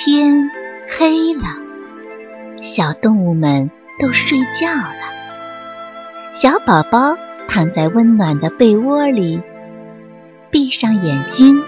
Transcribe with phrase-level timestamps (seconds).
[0.00, 0.48] 天
[0.96, 1.42] 黑了，
[2.62, 4.94] 小动物们都睡觉了。
[6.32, 7.16] 小宝宝
[7.48, 9.42] 躺在温暖的被窝里，
[10.52, 11.60] 闭上眼睛，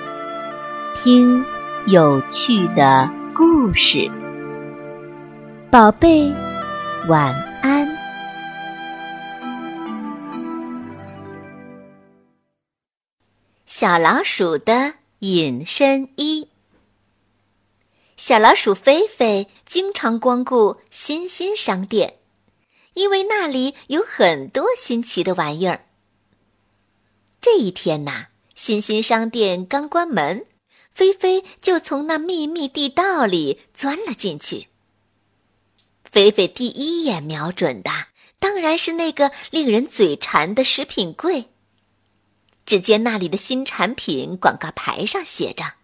[0.94, 1.44] 听
[1.88, 4.08] 有趣的故事。
[5.68, 6.32] 宝贝，
[7.08, 7.88] 晚安。
[13.66, 16.49] 小老鼠的隐身衣。
[18.20, 22.18] 小老鼠菲菲经常光顾新新商店，
[22.92, 25.86] 因为那里有很多新奇的玩意儿。
[27.40, 30.44] 这一天呐，新新商店刚关门，
[30.92, 34.68] 菲菲就从那秘密地道里钻了进去。
[36.04, 37.90] 菲菲第一眼瞄准的
[38.38, 41.46] 当然是那个令人嘴馋的食品柜。
[42.66, 45.79] 只见那里的新产品广告牌上写着。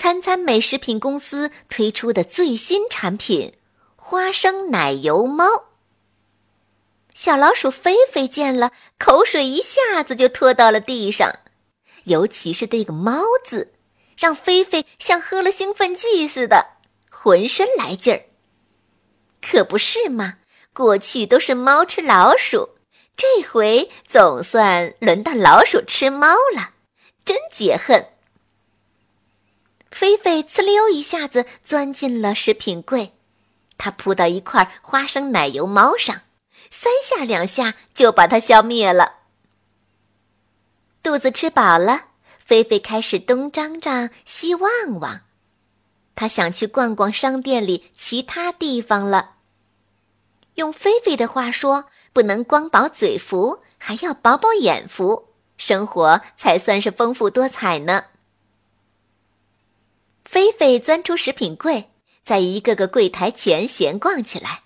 [0.00, 3.52] 餐餐美食品公司推出的最新产品——
[3.96, 5.44] 花生奶油猫。
[7.12, 11.30] 小老鼠菲菲见了，口水一下子就拖到了地上，
[12.04, 13.74] 尤其是那个“猫”字，
[14.16, 16.78] 让菲菲像喝了兴奋剂似的，
[17.10, 18.24] 浑身来劲儿。
[19.42, 20.38] 可不是嘛，
[20.72, 22.70] 过去都是猫吃老鼠，
[23.18, 26.70] 这回总算轮到老鼠吃猫了，
[27.22, 28.06] 真解恨。
[29.90, 33.12] 菲菲呲溜一下子钻进了食品柜，
[33.76, 36.22] 她扑到一块花生奶油猫上，
[36.70, 39.16] 三下两下就把它消灭了。
[41.02, 42.06] 肚子吃饱了，
[42.38, 45.22] 菲菲开始东张张西望望，
[46.14, 49.36] 她想去逛逛商店里其他地方了。
[50.54, 58.04] 用菲菲的话说，不能光饱嘴福，还要饱饱眼福，生活才算是丰富多彩呢。
[60.32, 61.90] 菲菲钻出食品柜，
[62.22, 64.62] 在一个个柜台前闲逛起来。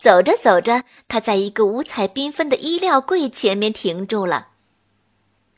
[0.00, 4.48] 走着走着，他在一个五彩缤纷的衣料柜前面停住了。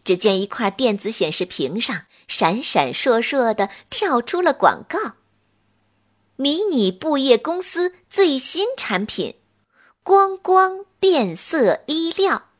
[0.05, 5.15] 只见一块电子显示屏上闪闪烁烁的跳出了广告：
[6.37, 9.37] 迷你布业公司最新产品——
[10.05, 12.51] 光光变色衣料，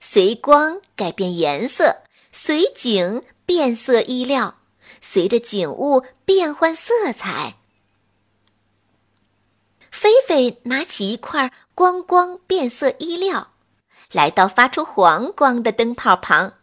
[0.00, 2.02] 随光改变颜色，
[2.32, 4.55] 随景变色衣料。
[5.08, 7.56] 随着景物变换色彩，
[9.90, 13.52] 菲菲拿起一块光光变色衣料，
[14.10, 16.54] 来到发出黄光的灯泡旁。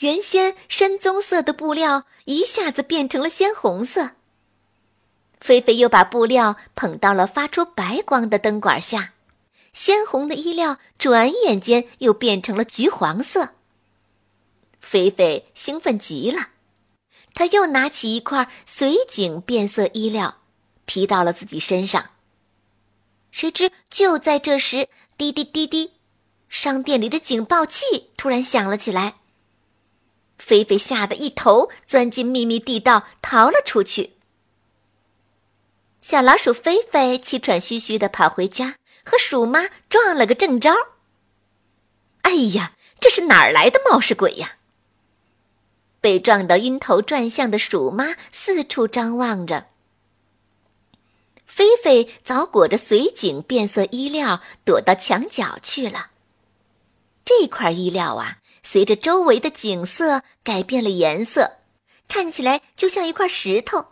[0.00, 4.10] 原先深棕色的布料一下子变成了鲜红色。
[5.40, 9.14] 菲菲又把布料捧到了发出白光的灯管下，
[9.72, 13.54] 鲜红的衣料转眼间又变成了橘黄色。
[14.80, 16.50] 菲菲兴奋极了。
[17.38, 20.38] 他又拿起一块随景变色衣料，
[20.86, 22.10] 披到了自己身上。
[23.30, 25.92] 谁知就在这时，滴滴滴滴，
[26.48, 29.18] 商店里的警报器突然响了起来。
[30.36, 34.14] 菲菲吓得一头钻进秘密地道，逃了出去。
[36.02, 40.74] 小老鼠菲菲气喘吁吁地跑回家，和鼠妈撞了个正着。
[42.22, 44.56] 哎呀，这是哪儿来的冒失鬼呀！
[46.00, 49.66] 被撞到晕头转向的鼠妈四处张望着，
[51.44, 56.10] 菲菲早裹着随景变色衣料躲到墙角去了。
[57.24, 61.58] 这块衣料啊，随着周围的景色改变了颜色，
[62.06, 63.86] 看起来就像一块石头。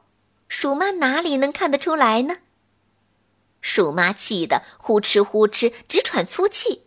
[0.48, 2.36] 鼠妈哪里能看得出来呢？
[3.60, 6.82] 鼠妈气得呼哧呼哧直喘粗气。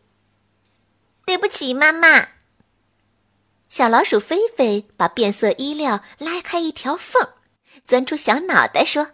[1.25, 2.29] 对不起，妈妈。
[3.69, 7.29] 小老鼠菲菲把变色衣料拉开一条缝，
[7.85, 9.11] 钻出小脑袋说：“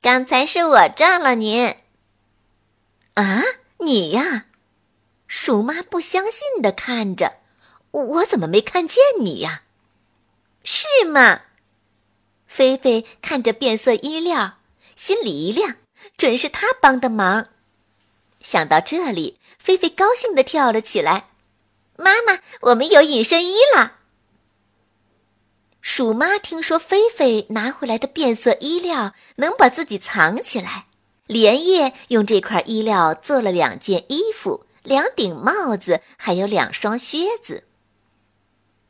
[0.00, 1.74] 刚才是我撞了您。”
[3.14, 3.42] 啊，
[3.78, 4.46] 你呀！
[5.26, 7.38] 鼠妈不相信的看着
[7.90, 9.62] 我，怎么没看见你呀？
[10.62, 11.42] 是吗？
[12.46, 14.58] 菲菲看着变色衣料，
[14.94, 15.76] 心里一亮，
[16.16, 17.48] 准是他帮的忙。
[18.40, 21.26] 想到这里，菲菲高兴的跳了起来。
[22.00, 23.98] 妈妈，我们有隐身衣了。
[25.80, 30.86] 鼠妈听说菲菲拿回来的变色衣料能把自己藏起来，
[31.26, 37.64] 连夜用这块衣料做了两件衣服、两顶帽子，还有两双靴子。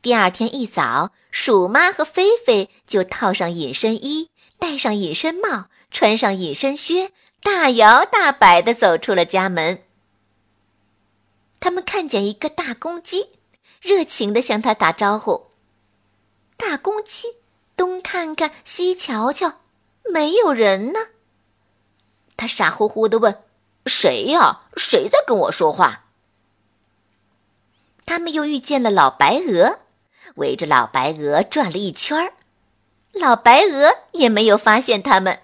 [0.01, 7.11] 第二天一早，鼠妈和菲菲就套上隐身衣，戴上隐身帽，穿上隐身靴，
[7.43, 9.83] 大摇大摆地走出了家门。
[11.91, 13.31] 看见一个大公鸡，
[13.81, 15.47] 热情地向他打招呼。
[16.55, 17.35] 大公鸡
[17.75, 19.59] 东看看西瞧瞧，
[20.05, 21.07] 没有人呢。
[22.37, 23.43] 他傻乎乎的问
[23.85, 24.61] ：“谁呀？
[24.77, 26.05] 谁在跟我说话？”
[28.07, 29.79] 他们又遇见了老白鹅，
[30.35, 32.35] 围着老白鹅转了一圈儿，
[33.11, 35.41] 老白鹅也没有发现他们。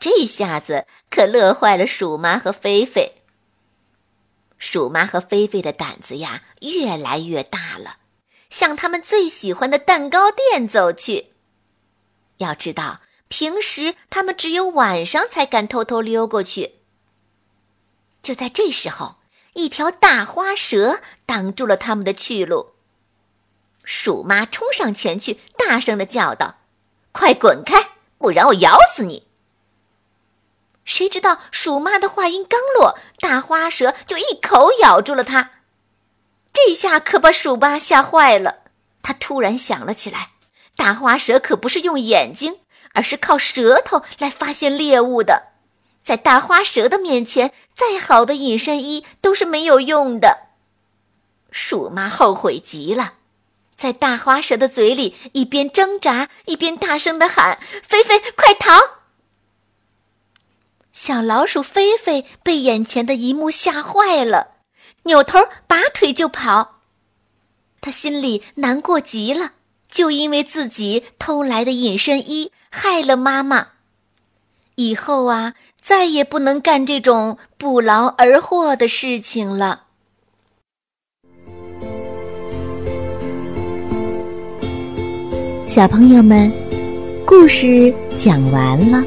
[0.00, 3.21] 这下子可乐坏了鼠妈和菲菲。
[4.64, 7.96] 鼠妈和菲菲的胆子呀越来越大了，
[8.48, 11.32] 向他们最喜欢的蛋糕店走去。
[12.36, 16.76] 要知道，平时他们只有晚上才敢偷偷溜过去。
[18.22, 19.16] 就在这时候，
[19.54, 22.74] 一条大花蛇挡住了他们的去路。
[23.82, 26.58] 鼠妈冲上前去，大声的叫道
[27.10, 29.26] ：“快滚开，不然我咬死你！”
[30.92, 35.52] 谁知道鼠妈的话音刚落，大花蛇就一口咬住了它。
[36.52, 38.64] 这下可把鼠妈吓坏了。
[39.02, 40.32] 他突然想了起来：
[40.76, 42.58] 大花蛇可不是用眼睛，
[42.92, 45.44] 而是靠舌头来发现猎物的。
[46.04, 50.48] 在大花蛇的面前，再好的隐身衣都是没有用的。
[51.50, 53.14] 鼠妈后悔极了，
[53.78, 58.78] 在大花蛇的嘴里一边挣扎，一边大声的喊：“菲菲，快逃！”
[61.04, 64.52] 小老鼠菲菲被眼前的一幕吓坏了，
[65.02, 66.76] 扭头拔腿就跑。
[67.80, 69.50] 他心里难过极了，
[69.90, 73.70] 就因为自己偷来的隐身衣害了妈妈。
[74.76, 79.86] 以后啊，再也不能干这种不劳而获的事情了。
[85.66, 86.52] 小朋友们，
[87.26, 89.02] 故事讲完了。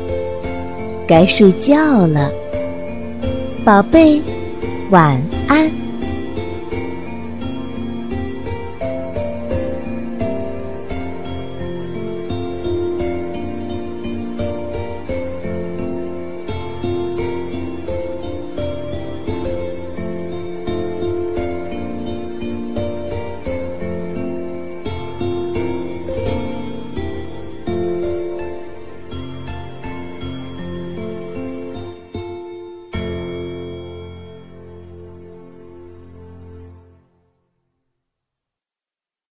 [1.07, 2.31] 该睡觉了，
[3.63, 4.21] 宝贝，
[4.89, 5.84] 晚安。